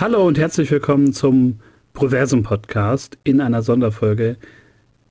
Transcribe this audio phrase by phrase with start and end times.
[0.00, 1.60] Hallo und herzlich willkommen zum
[1.92, 4.38] Proversum Podcast in einer Sonderfolge,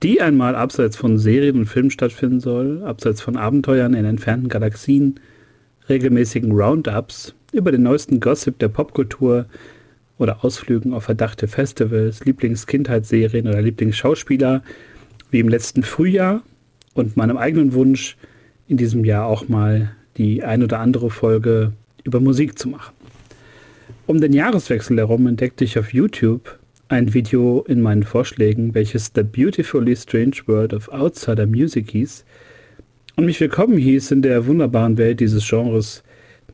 [0.02, 5.20] die einmal abseits von Serien und Filmen stattfinden soll, abseits von Abenteuern in entfernten Galaxien,
[5.90, 9.46] regelmäßigen Roundups über den neuesten Gossip der Popkultur
[10.18, 14.64] oder Ausflügen auf verdachte Festivals, Lieblingskindheitsserien oder Lieblingsschauspieler,
[15.30, 16.42] wie im letzten Frühjahr
[16.96, 18.18] und meinem eigenen Wunsch,
[18.68, 22.99] in diesem Jahr auch mal die ein oder andere Folge über Musik zu machen.
[24.10, 29.22] Um den Jahreswechsel herum entdeckte ich auf YouTube ein Video in meinen Vorschlägen, welches The
[29.22, 32.26] Beautifully Strange World of Outsider Music hieß
[33.18, 36.02] und mich willkommen hieß in der wunderbaren Welt dieses Genres,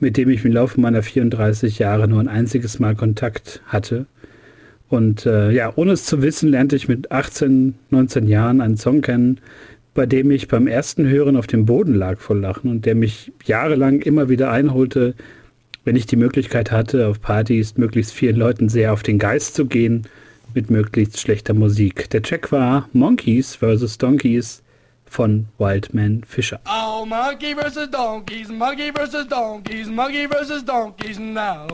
[0.01, 4.05] mit dem ich im Laufe meiner 34 Jahre nur ein einziges Mal Kontakt hatte.
[4.89, 8.99] Und äh, ja, ohne es zu wissen, lernte ich mit 18, 19 Jahren einen Song
[8.99, 9.39] kennen,
[9.93, 13.31] bei dem ich beim ersten Hören auf dem Boden lag vor Lachen und der mich
[13.45, 15.15] jahrelang immer wieder einholte,
[15.85, 19.65] wenn ich die Möglichkeit hatte, auf Partys möglichst vielen Leuten sehr auf den Geist zu
[19.65, 20.07] gehen
[20.53, 22.09] mit möglichst schlechter Musik.
[22.09, 23.97] Der Track war Monkeys vs.
[23.97, 24.63] Donkeys
[25.05, 26.59] von Wildman Fischer.
[26.67, 31.67] Oh, monkey versus donkeys, monkey versus donkeys, monkey versus donkeys now.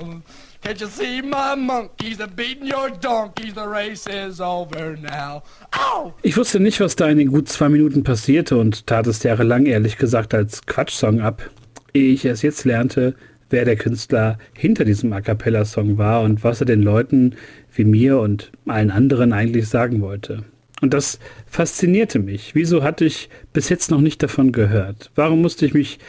[0.64, 3.55] Can't you see my monkeys are beating your donkeys?
[3.55, 5.41] The race is over now.
[5.75, 6.14] Ow!
[6.21, 9.66] Ich wusste nicht, was da in den gut zwei Minuten passierte und tat es jahrelang
[9.66, 11.49] ehrlich gesagt als Quatschsong ab,
[11.93, 13.16] ehe ich es jetzt lernte,
[13.52, 17.35] wer der Künstler hinter diesem A Cappella-Song war und was er den Leuten
[17.73, 20.43] wie mir und allen anderen eigentlich sagen wollte.
[20.81, 22.55] Und das faszinierte mich.
[22.55, 25.11] Wieso hatte ich bis jetzt noch nicht davon gehört?
[25.16, 25.99] Warum musste ich mich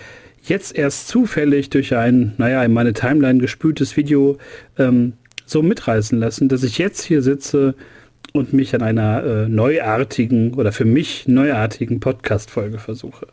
[0.43, 4.39] jetzt erst zufällig durch ein, naja, in meine Timeline gespültes Video
[4.79, 5.13] ähm,
[5.45, 7.75] so mitreißen lassen, dass ich jetzt hier sitze
[8.33, 13.27] und mich an einer äh, neuartigen oder für mich neuartigen Podcast-Folge versuche?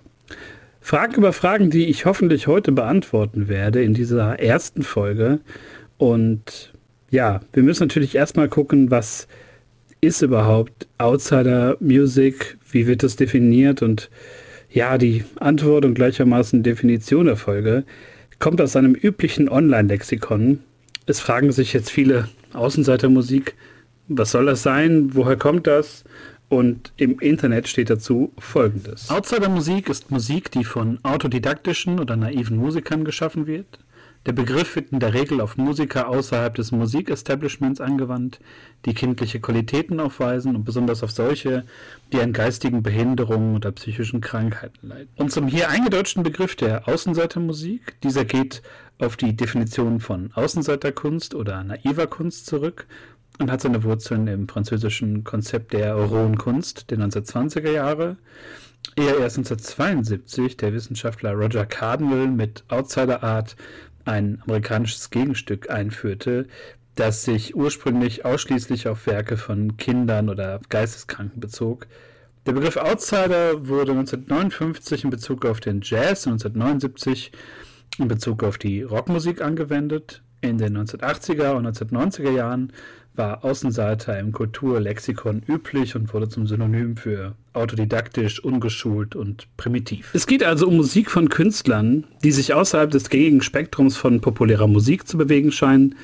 [0.81, 5.39] Fragen über Fragen, die ich hoffentlich heute beantworten werde in dieser ersten Folge.
[5.97, 6.73] Und
[7.09, 9.27] ja, wir müssen natürlich erstmal gucken, was
[10.01, 14.09] ist überhaupt Outsider Music, wie wird das definiert und
[14.71, 17.83] ja, die Antwort und gleichermaßen Definition der Folge
[18.37, 20.59] kommt aus einem üblichen Online-Lexikon.
[21.07, 23.55] Es fragen sich jetzt viele Außenseitermusik,
[24.07, 26.03] was soll das sein, woher kommt das
[26.49, 29.09] und im Internet steht dazu Folgendes.
[29.09, 33.79] Outsider-Musik ist Musik, die von autodidaktischen oder naiven Musikern geschaffen wird.
[34.25, 38.39] Der Begriff wird in der Regel auf Musiker außerhalb des Musikestablishments angewandt,
[38.85, 41.63] die kindliche Qualitäten aufweisen und besonders auf solche,
[42.11, 45.09] die an geistigen Behinderungen oder psychischen Krankheiten leiden.
[45.15, 48.61] Und zum hier eingedeutschten Begriff der Außenseitermusik, dieser geht
[48.97, 52.87] auf die Definition von Außenseiterkunst oder naiver Kunst zurück
[53.39, 58.17] und hat seine Wurzeln im französischen Konzept der Oronkunst der 1920er Jahre.
[58.95, 63.55] Eher erst 1972 der Wissenschaftler Roger Cardinal mit Outsider Art
[64.05, 66.47] ein amerikanisches Gegenstück einführte,
[66.95, 71.87] das sich ursprünglich ausschließlich auf Werke von Kindern oder Geisteskranken bezog.
[72.45, 77.31] Der Begriff Outsider wurde 1959 in Bezug auf den Jazz, 1979
[77.99, 80.21] in Bezug auf die Rockmusik angewendet.
[80.41, 82.71] In den 1980er und 1990er Jahren
[83.19, 90.09] war Außenseiter im Kulturlexikon üblich und wurde zum Synonym für autodidaktisch, ungeschult und primitiv.
[90.13, 94.67] Es geht also um Musik von Künstlern, die sich außerhalb des gängigen Spektrums von populärer
[94.67, 95.95] Musik zu bewegen scheinen.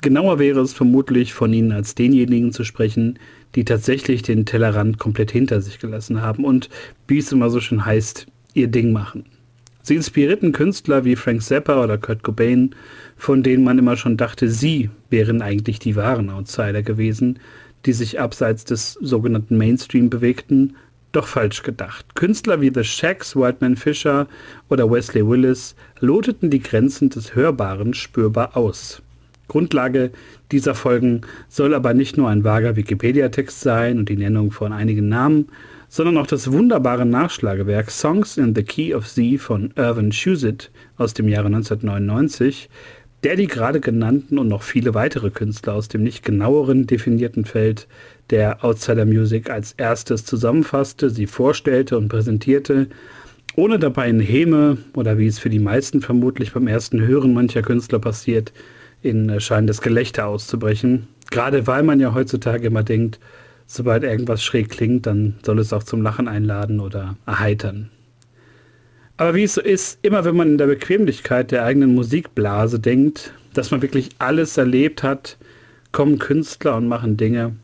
[0.00, 3.18] Genauer wäre es vermutlich, von ihnen als denjenigen zu sprechen,
[3.54, 6.70] die tatsächlich den Tellerrand komplett hinter sich gelassen haben und,
[7.06, 9.26] wie es immer so schön heißt, ihr Ding machen.
[9.82, 12.74] Sie inspirierten Künstler wie Frank Zappa oder Kurt Cobain,
[13.16, 17.40] von denen man immer schon dachte, sie wären eigentlich die wahren Outsider gewesen,
[17.84, 20.76] die sich abseits des sogenannten Mainstream bewegten,
[21.10, 22.14] doch falsch gedacht.
[22.14, 24.28] Künstler wie The Shacks, Wildman Fisher
[24.68, 29.02] oder Wesley Willis loteten die Grenzen des Hörbaren spürbar aus.
[29.48, 30.12] Grundlage
[30.50, 35.08] dieser Folgen soll aber nicht nur ein vager Wikipedia-Text sein und die Nennung von einigen
[35.08, 35.48] Namen,
[35.92, 41.12] sondern auch das wunderbare Nachschlagewerk Songs in the Key of Z von Irvin Shuzit aus
[41.12, 42.70] dem Jahre 1999,
[43.22, 47.88] der die gerade genannten und noch viele weitere Künstler aus dem nicht genaueren definierten Feld
[48.30, 52.86] der Outsider Music als erstes zusammenfasste, sie vorstellte und präsentierte,
[53.54, 57.60] ohne dabei in Häme oder wie es für die meisten vermutlich beim ersten Hören mancher
[57.60, 58.54] Künstler passiert,
[59.02, 61.06] in scheinendes Gelächter auszubrechen.
[61.30, 63.20] Gerade weil man ja heutzutage immer denkt,
[63.66, 67.90] sobald irgendwas schräg klingt, dann soll es auch zum Lachen einladen oder erheitern.
[69.16, 73.32] Aber wie es so ist, immer wenn man in der Bequemlichkeit der eigenen Musikblase denkt,
[73.54, 75.36] dass man wirklich alles erlebt hat,
[75.92, 77.54] kommen Künstler und machen Dinge,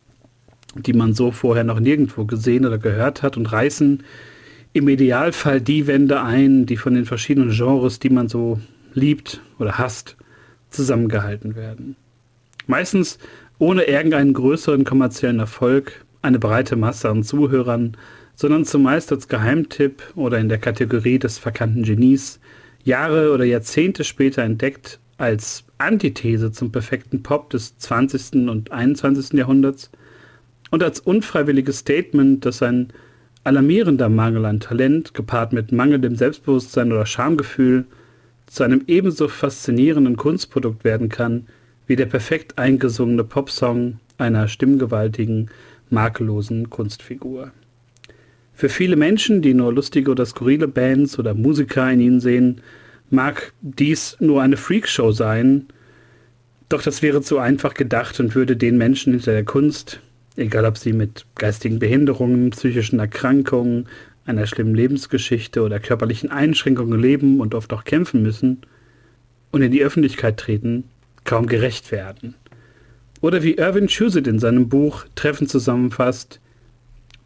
[0.74, 4.02] die man so vorher noch nirgendwo gesehen oder gehört hat und reißen
[4.74, 8.60] im Idealfall die Wände ein, die von den verschiedenen Genres, die man so
[8.92, 10.16] liebt oder hasst,
[10.70, 11.96] zusammengehalten werden.
[12.66, 13.18] Meistens
[13.58, 17.96] ohne irgendeinen größeren kommerziellen Erfolg, eine breite Masse an Zuhörern,
[18.34, 22.38] sondern zumeist als Geheimtipp oder in der Kategorie des verkannten Genies,
[22.84, 28.48] Jahre oder Jahrzehnte später entdeckt als Antithese zum perfekten Pop des 20.
[28.48, 29.32] und 21.
[29.32, 29.90] Jahrhunderts
[30.70, 32.92] und als unfreiwilliges Statement, dass ein
[33.42, 37.86] alarmierender Mangel an Talent gepaart mit mangelndem Selbstbewusstsein oder Schamgefühl
[38.46, 41.46] zu einem ebenso faszinierenden Kunstprodukt werden kann
[41.88, 45.50] wie der perfekt eingesungene Popsong einer stimmgewaltigen,
[45.90, 47.50] makellosen Kunstfigur.
[48.52, 52.60] Für viele Menschen, die nur lustige oder skurrile Bands oder Musiker in ihnen sehen,
[53.10, 55.66] mag dies nur eine Freakshow sein,
[56.68, 60.00] doch das wäre zu einfach gedacht und würde den Menschen hinter der Kunst,
[60.36, 63.86] egal ob sie mit geistigen Behinderungen, psychischen Erkrankungen,
[64.26, 68.58] einer schlimmen Lebensgeschichte oder körperlichen Einschränkungen leben und oft auch kämpfen müssen
[69.52, 70.84] und in die Öffentlichkeit treten,
[71.28, 72.34] kaum gerecht werden.
[73.20, 76.40] Oder wie Irvin Chusit in seinem Buch treffend zusammenfasst,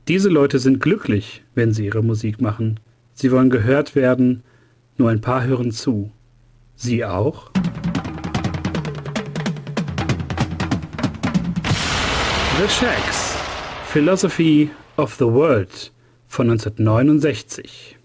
[0.09, 2.81] diese Leute sind glücklich, wenn sie ihre Musik machen.
[3.15, 4.43] Sie wollen gehört werden,
[4.97, 6.11] nur ein paar hören zu.
[6.75, 7.53] Sie auch?
[12.59, 13.37] The Shacks
[13.87, 15.93] Philosophy of the World
[16.27, 17.97] von 1969.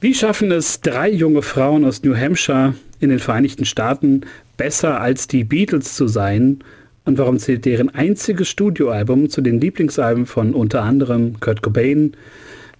[0.00, 4.22] Wie schaffen es drei junge Frauen aus New Hampshire in den Vereinigten Staaten
[4.56, 6.60] besser als die Beatles zu sein
[7.04, 12.16] und warum zählt deren einziges Studioalbum zu den Lieblingsalben von unter anderem Kurt Cobain,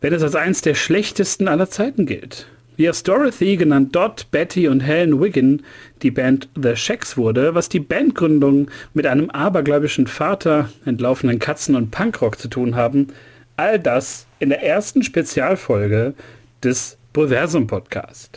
[0.01, 2.47] wenn es als eines der schlechtesten aller Zeiten gilt?
[2.77, 5.63] Wie aus Dorothy, genannt Dot, Betty und Helen Wiggin,
[6.03, 11.91] die Band The Shacks wurde, was die Bandgründung mit einem abergläubischen Vater, entlaufenen Katzen und
[11.91, 13.09] Punkrock zu tun haben,
[13.57, 16.13] all das in der ersten Spezialfolge
[16.63, 18.37] des Proversum Podcast.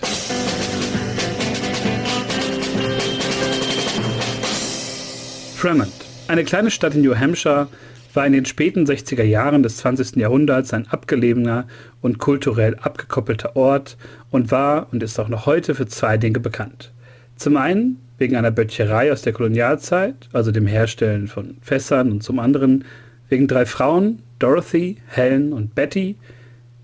[5.60, 5.92] Fremont,
[6.30, 7.68] eine kleine Stadt in New Hampshire,
[8.14, 10.16] war in den späten 60er Jahren des 20.
[10.16, 11.68] Jahrhunderts ein abgelegener
[12.00, 13.98] und kulturell abgekoppelter Ort
[14.32, 16.94] und war und ist auch noch heute für zwei Dinge bekannt.
[17.36, 22.40] Zum einen wegen einer Böttcherei aus der Kolonialzeit, also dem Herstellen von Fässern und zum
[22.40, 22.86] anderen
[23.28, 26.16] wegen drei Frauen, Dorothy, Helen und Betty,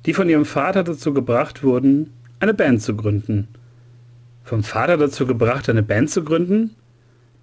[0.05, 2.09] die von ihrem Vater dazu gebracht wurden,
[2.41, 3.47] eine Band zu gründen.
[4.43, 6.75] Vom Vater dazu gebracht, eine Band zu gründen?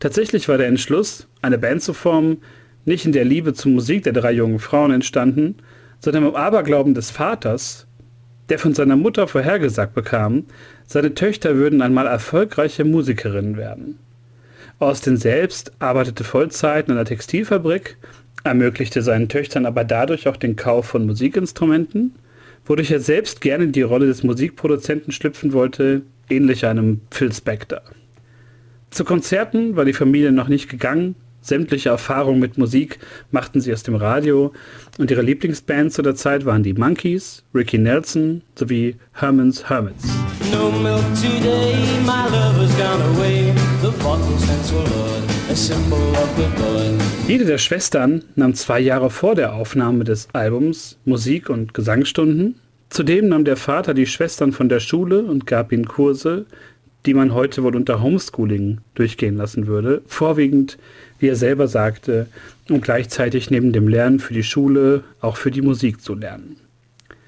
[0.03, 2.39] Tatsächlich war der Entschluss, eine Band zu formen,
[2.85, 5.59] nicht in der Liebe zur Musik der drei jungen Frauen entstanden,
[6.01, 7.87] sondern im Aberglauben des Vaters,
[8.49, 10.47] der von seiner Mutter vorhergesagt bekam,
[10.89, 14.01] seine Töchter würden einmal erfolgreiche Musikerinnen werden.
[14.81, 17.97] Austin selbst arbeitete Vollzeit in einer Textilfabrik,
[18.43, 22.17] ermöglichte seinen Töchtern aber dadurch auch den Kauf von Musikinstrumenten,
[22.65, 27.83] wodurch er selbst gerne in die Rolle des Musikproduzenten schlüpfen wollte, ähnlich einem Phil Spector.
[28.93, 31.15] Zu Konzerten war die Familie noch nicht gegangen.
[31.41, 32.99] Sämtliche Erfahrungen mit Musik
[33.31, 34.53] machten sie aus dem Radio
[34.99, 40.05] und ihre Lieblingsbands zu der Zeit waren die Monkees, Ricky Nelson sowie Herman's Hermits.
[40.53, 41.75] No milk today,
[42.05, 43.55] my lover's gone away.
[43.81, 44.71] The bottle stands
[45.51, 47.01] a symbol of the blood.
[47.27, 52.57] Jede der Schwestern nahm zwei Jahre vor der Aufnahme des Albums Musik- und Gesangsstunden.
[52.91, 56.45] Zudem nahm der Vater die Schwestern von der Schule und gab ihnen Kurse,
[57.07, 60.79] die man heute wohl unter Homeschooling durchgehen lassen würde, vorwiegend,
[61.19, 62.27] wie er selber sagte,
[62.69, 66.57] um gleichzeitig neben dem Lernen für die Schule auch für die Musik zu lernen.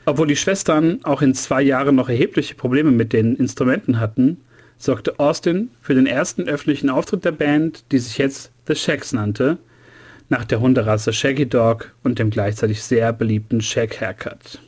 [0.07, 4.39] Obwohl die Schwestern auch in zwei Jahren noch erhebliche Probleme mit den Instrumenten hatten,
[4.77, 9.59] sorgte Austin für den ersten öffentlichen Auftritt der Band, die sich jetzt The Shacks nannte,
[10.29, 14.61] nach der Hunderasse Shaggy Dog und dem gleichzeitig sehr beliebten Shag Haircut.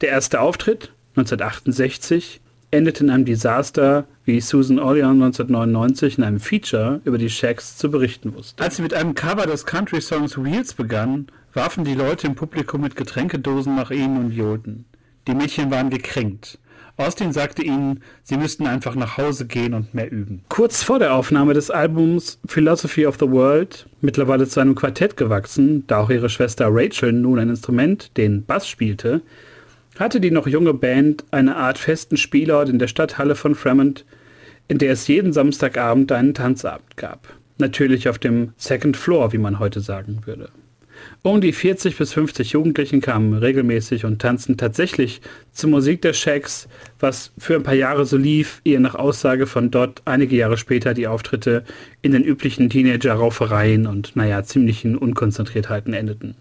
[0.00, 2.40] Der erste Auftritt, 1968,
[2.72, 7.90] endete in einem Desaster, wie Susan Orion 1999 in einem Feature über die Shacks zu
[7.90, 8.62] berichten wusste.
[8.62, 12.96] Als sie mit einem Cover des Country-Songs Wheels begann, warfen die Leute im Publikum mit
[12.96, 14.86] Getränkedosen nach ihnen und johlten.
[15.28, 16.58] Die Mädchen waren gekränkt.
[16.96, 20.42] Austin sagte ihnen, sie müssten einfach nach Hause gehen und mehr üben.
[20.48, 25.84] Kurz vor der Aufnahme des Albums Philosophy of the World, mittlerweile zu einem Quartett gewachsen,
[25.86, 29.22] da auch ihre Schwester Rachel nun ein Instrument, den Bass spielte,
[29.98, 34.04] hatte die noch junge Band eine Art festen Spielort in der Stadthalle von Fremont,
[34.68, 37.28] in der es jeden Samstagabend einen Tanzabend gab.
[37.58, 40.50] Natürlich auf dem Second Floor, wie man heute sagen würde.
[41.22, 45.20] Um die 40 bis 50 Jugendlichen kamen regelmäßig und tanzten tatsächlich
[45.52, 46.68] zur Musik der Shacks,
[47.00, 50.94] was für ein paar Jahre so lief, ehe nach Aussage von dort einige Jahre später
[50.94, 51.64] die Auftritte
[52.02, 56.36] in den üblichen Teenager-Raufereien und naja, ziemlichen Unkonzentriertheiten endeten.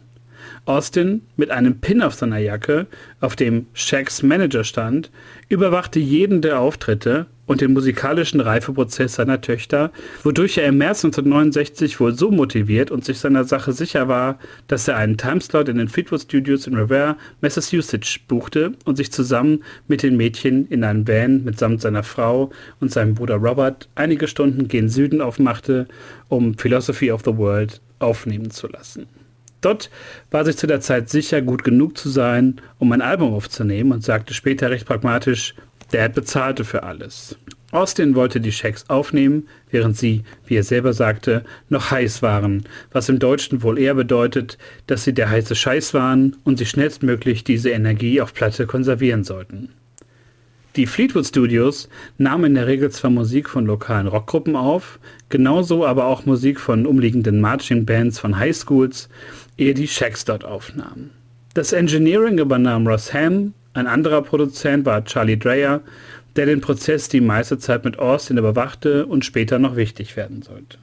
[0.66, 2.86] Austin mit einem Pin auf seiner Jacke,
[3.20, 5.10] auf dem Shacks Manager stand,
[5.50, 9.92] überwachte jeden der Auftritte und den musikalischen Reifeprozess seiner Töchter,
[10.24, 14.88] wodurch er im März 1969 wohl so motiviert und sich seiner Sache sicher war, dass
[14.88, 20.04] er einen Timeslot in den Fleetwood Studios in Revere, Massachusetts buchte und sich zusammen mit
[20.04, 24.88] den Mädchen in einem Van mitsamt seiner Frau und seinem Bruder Robert einige Stunden gen
[24.88, 25.88] Süden aufmachte,
[26.30, 29.08] um Philosophy of the World aufnehmen zu lassen.
[29.62, 29.90] Dort
[30.32, 34.04] war sich zu der Zeit sicher, gut genug zu sein, um ein Album aufzunehmen und
[34.04, 35.56] sagte später recht pragmatisch,
[35.92, 37.38] Dad bezahlte für alles.
[37.72, 43.08] Austin wollte die Schecks aufnehmen, während sie, wie er selber sagte, noch heiß waren, was
[43.08, 47.70] im Deutschen wohl eher bedeutet, dass sie der heiße Scheiß waren und sie schnellstmöglich diese
[47.70, 49.70] Energie auf Platte konservieren sollten.
[50.78, 56.06] Die Fleetwood Studios nahmen in der Regel zwar Musik von lokalen Rockgruppen auf, genauso aber
[56.06, 59.10] auch Musik von umliegenden Marching Bands von Highschools,
[59.58, 61.10] ehe die Shacks dort aufnahmen.
[61.54, 65.82] Das Engineering übernahm Ross Ham, ein anderer Produzent war Charlie Dreyer,
[66.38, 70.78] der den Prozess die meiste Zeit mit Austin überwachte und später noch wichtig werden sollte.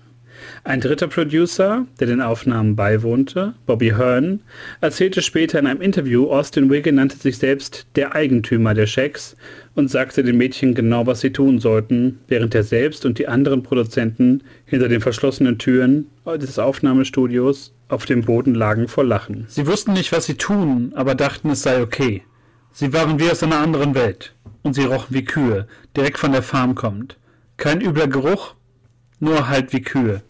[0.64, 4.40] Ein dritter Producer, der den Aufnahmen beiwohnte, Bobby Hearn,
[4.80, 9.36] erzählte später in einem Interview, Austin Wiggin nannte sich selbst der Eigentümer der Shacks
[9.74, 13.62] und sagte den Mädchen genau, was sie tun sollten, während er selbst und die anderen
[13.62, 19.46] Produzenten hinter den verschlossenen Türen des Aufnahmestudios auf dem Boden lagen vor Lachen.
[19.48, 22.22] Sie wussten nicht, was sie tun, aber dachten, es sei okay.
[22.72, 24.34] Sie waren wie aus einer anderen Welt.
[24.62, 27.16] Und sie rochen wie Kühe, direkt von der Farm kommt.
[27.56, 28.54] Kein übler Geruch,
[29.20, 30.22] nur halt wie Kühe.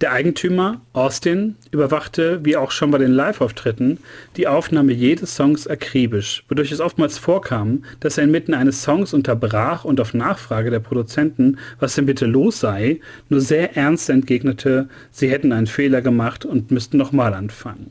[0.00, 3.98] Der Eigentümer, Austin, überwachte, wie auch schon bei den Live-Auftritten,
[4.36, 9.84] die Aufnahme jedes Songs akribisch, wodurch es oftmals vorkam, dass er inmitten eines Songs unterbrach
[9.84, 15.30] und auf Nachfrage der Produzenten, was denn bitte los sei, nur sehr ernst entgegnete, sie
[15.30, 17.90] hätten einen Fehler gemacht und müssten nochmal anfangen.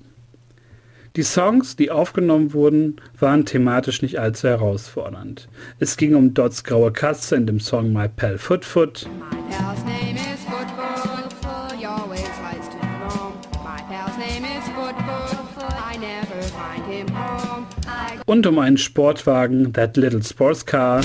[1.17, 5.49] Die Songs, die aufgenommen wurden, waren thematisch nicht allzu herausfordernd.
[5.79, 9.09] Es ging um Dots graue Katze in dem Song My Pal Foot Foot.
[18.27, 21.01] Und um einen Sportwagen, That Little Sports Car.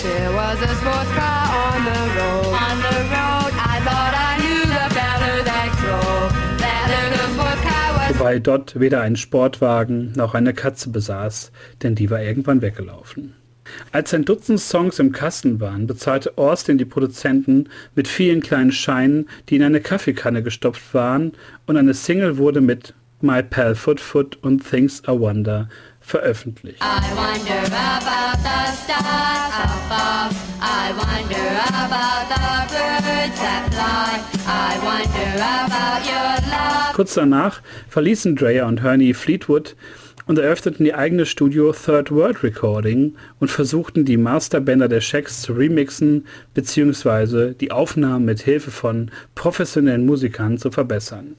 [8.08, 11.52] Wobei Dot weder einen Sportwagen noch eine Katze besaß,
[11.84, 13.34] denn die war irgendwann weggelaufen.
[13.92, 19.28] Als ein Dutzend Songs im Kasten waren, bezahlte Austin die Produzenten mit vielen kleinen Scheinen,
[19.48, 21.34] die in eine Kaffeekanne gestopft waren,
[21.66, 25.68] und eine Single wurde mit My Pal Foot Foot und Things I Wonder
[26.12, 26.82] veröffentlicht.
[36.94, 39.74] Kurz danach verließen Dreyer und Herney Fleetwood
[40.26, 45.54] und eröffneten ihr eigenes Studio Third World Recording und versuchten die Masterbänder der Shacks zu
[45.54, 47.54] remixen bzw.
[47.54, 51.36] die Aufnahmen mit Hilfe von professionellen Musikern zu verbessern.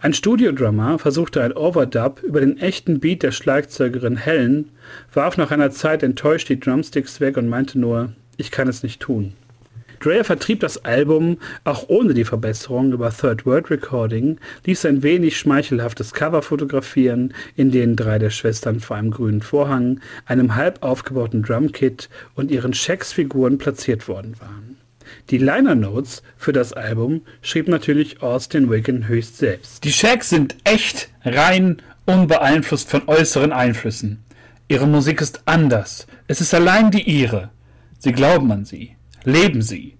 [0.00, 4.70] Ein Studiodrummer versuchte ein Overdub über den echten Beat der Schlagzeugerin Helen,
[5.12, 9.00] warf nach einer Zeit enttäuscht die Drumsticks weg und meinte nur, ich kann es nicht
[9.00, 9.34] tun.
[10.02, 15.38] Dreyer vertrieb das Album auch ohne die Verbesserung über Third World Recording, ließ ein wenig
[15.38, 21.44] schmeichelhaftes Cover fotografieren, in denen drei der Schwestern vor einem grünen Vorhang, einem halb aufgebauten
[21.44, 24.81] Drumkit und ihren Shacks-Figuren platziert worden waren.
[25.30, 29.84] Die Liner Notes für das Album schrieb natürlich Austin Wiggin höchst selbst.
[29.84, 34.22] Die Shacks sind echt, rein, unbeeinflusst von äußeren Einflüssen.
[34.68, 36.06] Ihre Musik ist anders.
[36.26, 37.50] Es ist allein die ihre.
[37.98, 39.96] Sie glauben an sie, leben sie.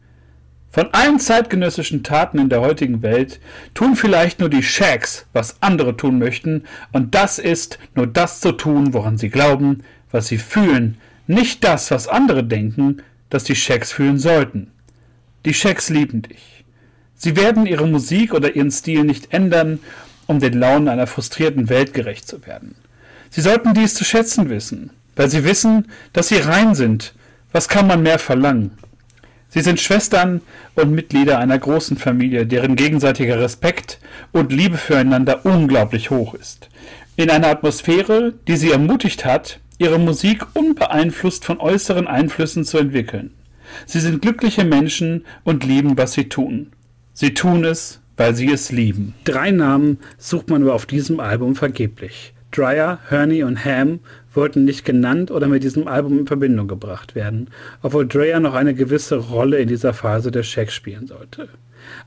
[0.71, 3.41] Von allen zeitgenössischen Taten in der heutigen Welt
[3.75, 8.52] tun vielleicht nur die Shacks, was andere tun möchten, und das ist nur das zu
[8.52, 13.93] tun, woran sie glauben, was sie fühlen, nicht das, was andere denken, dass die Shacks
[13.93, 14.73] fühlen sollten.
[15.45, 16.65] Die Shacks lieben dich.
[17.17, 19.81] Sie werden ihre Musik oder ihren Stil nicht ändern,
[20.27, 22.77] um den Launen einer frustrierten Welt gerecht zu werden.
[23.31, 27.15] Sie sollten dies zu schätzen wissen, weil sie wissen, dass sie rein sind.
[27.51, 28.73] Was kann man mehr verlangen?
[29.49, 30.41] Sie sind Schwestern
[30.75, 33.99] und Mitglieder einer großen Familie, deren gegenseitiger Respekt
[34.33, 36.69] und Liebe füreinander unglaublich hoch ist.
[37.17, 43.35] In einer Atmosphäre, die sie ermutigt hat, ihre Musik unbeeinflusst von äußeren Einflüssen zu entwickeln.
[43.87, 46.73] Sie sind glückliche Menschen und lieben, was sie tun.
[47.12, 49.14] Sie tun es, weil sie es lieben.
[49.25, 52.35] Drei Namen sucht man aber auf diesem Album vergeblich.
[52.50, 54.00] Dreyer, Herney und Ham
[54.35, 57.49] wollten nicht genannt oder mit diesem Album in Verbindung gebracht werden,
[57.81, 61.49] obwohl Dreyer noch eine gewisse Rolle in dieser Phase der Shacks spielen sollte.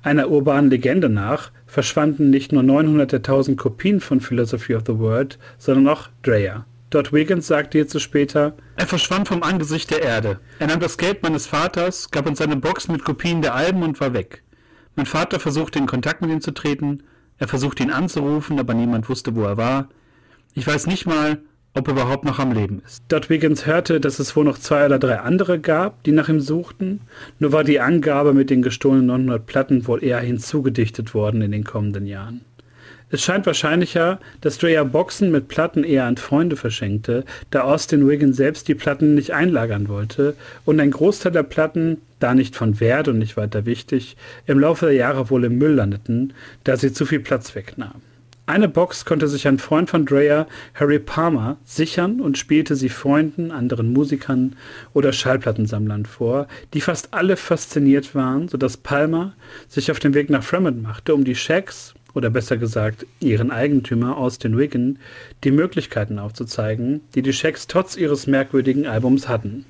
[0.04, 5.88] Einer urbanen Legende nach verschwanden nicht nur 900.000 Kopien von Philosophy of the World, sondern
[5.90, 10.40] auch Dreyer Dot Wiggins sagte hierzu später, er verschwand vom Angesicht der Erde.
[10.60, 14.00] Er nahm das Geld meines Vaters, gab uns eine Box mit Kopien der Alben und
[14.00, 14.44] war weg.
[14.96, 17.04] Mein Vater versuchte in Kontakt mit ihm zu treten,
[17.38, 19.90] er versuchte ihn anzurufen, aber niemand wusste, wo er war.
[20.54, 21.40] Ich weiß nicht mal,
[21.74, 23.04] ob er überhaupt noch am Leben ist.
[23.10, 26.40] Dot Wiggins hörte, dass es wohl noch zwei oder drei andere gab, die nach ihm
[26.40, 27.02] suchten,
[27.40, 31.66] nur war die Angabe mit den gestohlenen 900 Platten wohl eher hinzugedichtet worden in den
[31.66, 32.42] kommenden Jahren.
[33.16, 38.36] Es scheint wahrscheinlicher, dass Dreyer Boxen mit Platten eher an Freunde verschenkte, da Austin Wiggins
[38.36, 43.08] selbst die Platten nicht einlagern wollte und ein Großteil der Platten, da nicht von Wert
[43.08, 44.18] und nicht weiter wichtig,
[44.48, 46.34] im Laufe der Jahre wohl im Müll landeten,
[46.66, 48.02] da sie zu viel Platz wegnahmen.
[48.48, 53.50] Eine Box konnte sich ein Freund von Dreyer, Harry Palmer, sichern und spielte sie Freunden,
[53.50, 54.58] anderen Musikern
[54.94, 59.36] oder Schallplattensammlern vor, die fast alle fasziniert waren, sodass Palmer
[59.70, 64.18] sich auf den Weg nach Fremont machte, um die Shacks, oder besser gesagt ihren Eigentümer
[64.18, 64.98] Austin Wiggin,
[65.44, 69.66] die Möglichkeiten aufzuzeigen, die die Shacks trotz ihres merkwürdigen Albums hatten.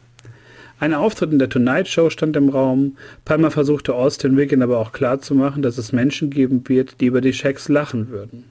[0.80, 2.98] Ein Auftritt in der Tonight Show stand im Raum.
[3.24, 7.34] Palmer versuchte Austin Wiggin aber auch klarzumachen, dass es Menschen geben wird, die über die
[7.34, 8.46] Shacks lachen würden.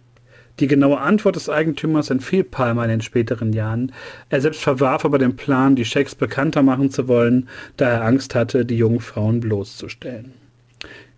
[0.61, 3.93] Die genaue Antwort des Eigentümers entfiel Palmer in den späteren Jahren.
[4.31, 8.35] Er selbst verwarf aber den Plan, die Schecks bekannter machen zu wollen, da er Angst
[8.35, 10.44] hatte, die jungen Frauen bloßzustellen.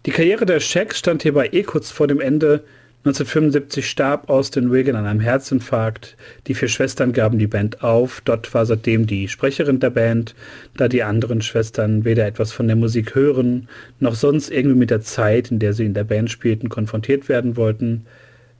[0.07, 2.63] Die Karriere der Shacks stand hierbei eh kurz vor dem Ende.
[2.99, 6.17] 1975 starb Austin Wiggin an einem Herzinfarkt.
[6.47, 8.21] Die vier Schwestern gaben die Band auf.
[8.25, 10.37] Dort war seitdem die Sprecherin der Band,
[10.77, 15.01] da die anderen Schwestern weder etwas von der Musik hören, noch sonst irgendwie mit der
[15.01, 18.07] Zeit, in der sie in der Band spielten, konfrontiert werden wollten.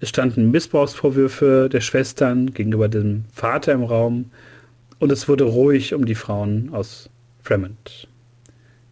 [0.01, 4.33] Es standen Missbrauchsvorwürfe der Schwestern gegenüber dem Vater im Raum
[4.99, 7.09] und es wurde ruhig um die Frauen aus
[7.41, 8.09] Fremont.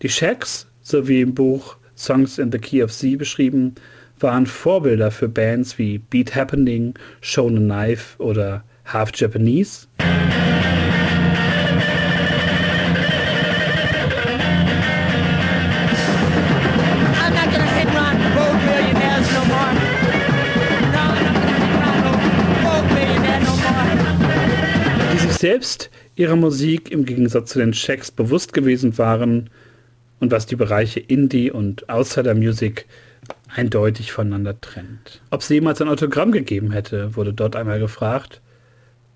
[0.02, 3.75] Die Shacks, so wie im Buch Songs in the Key of C beschrieben,
[4.21, 9.87] waren Vorbilder für Bands wie Beat Happening, Shown a Knife oder Half Japanese.
[25.45, 29.50] selbst ihrer Musik im Gegensatz zu den Shacks bewusst gewesen waren
[30.25, 32.87] und was die Bereiche Indie und Outsider Music
[33.54, 35.21] eindeutig voneinander trennt.
[35.30, 38.41] Ob sie jemals ein Autogramm gegeben hätte, wurde dort einmal gefragt,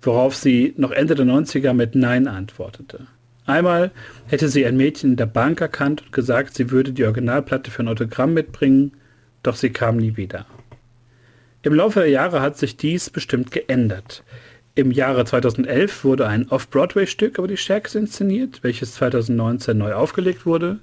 [0.03, 3.07] worauf sie noch Ende der 90er mit Nein antwortete.
[3.47, 3.89] Einmal
[4.27, 7.81] hätte sie ein Mädchen in der Bank erkannt und gesagt, sie würde die Originalplatte für
[7.81, 8.91] ein Autogramm mitbringen,
[9.41, 10.45] doch sie kam nie wieder.
[11.63, 14.23] Im Laufe der Jahre hat sich dies bestimmt geändert.
[14.75, 20.79] Im Jahre 2011 wurde ein Off-Broadway-Stück über die Shacks inszeniert, welches 2019 neu aufgelegt wurde.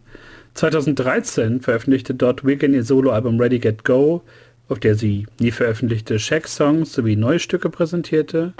[0.55, 4.23] 2013 veröffentlichte Dot Wiggin ihr Soloalbum Ready Get Go,
[4.69, 8.55] auf der sie nie veröffentlichte Shack-Songs sowie neue Stücke präsentierte.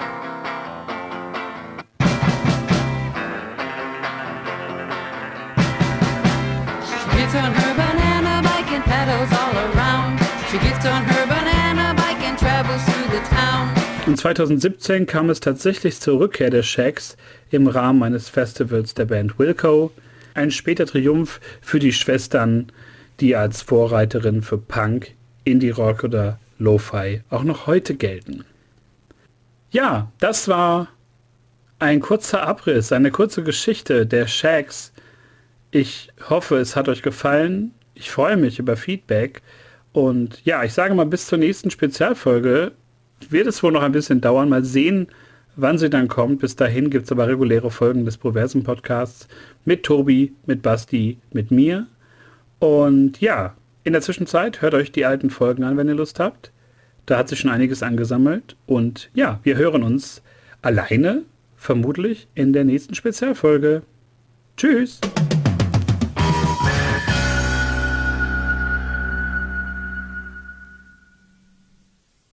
[14.07, 17.17] Und 2017 kam es tatsächlich zur Rückkehr der Shacks
[17.51, 19.91] im Rahmen eines Festivals der Band Wilco.
[20.33, 22.71] Ein später Triumph für die Schwestern,
[23.19, 25.11] die als Vorreiterin für Punk,
[25.43, 28.45] Indie-Rock oder Lo-Fi auch noch heute gelten.
[29.71, 30.87] Ja, das war
[31.79, 34.93] ein kurzer Abriss, eine kurze Geschichte der Shacks.
[35.71, 37.73] Ich hoffe, es hat euch gefallen.
[37.93, 39.41] Ich freue mich über Feedback.
[39.91, 42.71] Und ja, ich sage mal bis zur nächsten Spezialfolge
[43.29, 44.49] wird es wohl noch ein bisschen dauern.
[44.49, 45.07] Mal sehen,
[45.55, 46.39] wann sie dann kommt.
[46.39, 49.27] Bis dahin gibt es aber reguläre Folgen des Proversen Podcasts
[49.65, 51.87] mit Tobi, mit Basti, mit mir.
[52.59, 56.51] Und ja, in der Zwischenzeit hört euch die alten Folgen an, wenn ihr Lust habt.
[57.05, 58.55] Da hat sich schon einiges angesammelt.
[58.65, 60.21] Und ja, wir hören uns
[60.61, 61.23] alleine,
[61.55, 63.83] vermutlich in der nächsten Spezialfolge.
[64.57, 64.99] Tschüss!